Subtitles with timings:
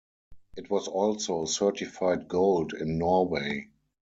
[0.57, 3.69] It was also certified gold in Norway.